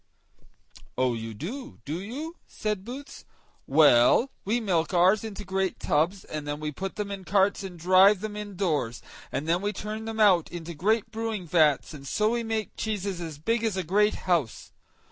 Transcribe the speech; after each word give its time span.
"Oh! 0.97 1.13
you 1.13 1.35
do, 1.35 1.77
do 1.85 1.99
you?" 2.01 2.37
said 2.47 2.83
Boots. 2.83 3.23
"Well, 3.67 4.31
we 4.45 4.59
milk 4.59 4.95
ours 4.95 5.23
into 5.23 5.43
great 5.45 5.79
tubs, 5.79 6.23
and 6.23 6.47
then 6.47 6.59
we 6.59 6.71
put 6.71 6.95
them 6.95 7.11
in 7.11 7.23
carts 7.23 7.61
and 7.63 7.77
drive 7.77 8.19
them 8.21 8.35
indoors, 8.35 9.03
and 9.31 9.47
then 9.47 9.61
we 9.61 9.71
turn 9.71 10.05
them 10.05 10.19
out 10.19 10.51
into 10.51 10.73
great 10.73 11.11
brewing 11.11 11.45
vats, 11.45 11.93
and 11.93 12.07
so 12.07 12.31
we 12.31 12.41
make 12.41 12.75
cheeses 12.75 13.21
as 13.21 13.37
big 13.37 13.63
as 13.63 13.77
a 13.77 13.83
great 13.83 14.15
house. 14.25 14.71